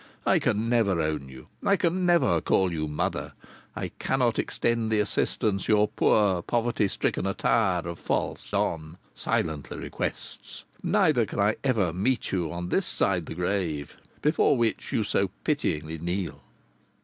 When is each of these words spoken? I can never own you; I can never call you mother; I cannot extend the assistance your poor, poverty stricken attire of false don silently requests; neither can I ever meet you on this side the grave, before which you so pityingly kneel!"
I 0.25 0.39
can 0.39 0.67
never 0.67 0.99
own 0.99 1.29
you; 1.29 1.47
I 1.63 1.75
can 1.75 2.07
never 2.07 2.41
call 2.41 2.73
you 2.73 2.87
mother; 2.87 3.33
I 3.75 3.89
cannot 3.99 4.39
extend 4.39 4.89
the 4.91 4.99
assistance 4.99 5.67
your 5.67 5.89
poor, 5.89 6.41
poverty 6.41 6.87
stricken 6.87 7.27
attire 7.27 7.87
of 7.87 7.99
false 7.99 8.49
don 8.49 8.97
silently 9.13 9.77
requests; 9.77 10.63
neither 10.81 11.27
can 11.27 11.39
I 11.39 11.57
ever 11.63 11.93
meet 11.93 12.31
you 12.31 12.51
on 12.51 12.69
this 12.69 12.87
side 12.87 13.27
the 13.27 13.35
grave, 13.35 13.95
before 14.23 14.57
which 14.57 14.91
you 14.91 15.03
so 15.03 15.29
pityingly 15.43 15.99
kneel!" 15.99 16.41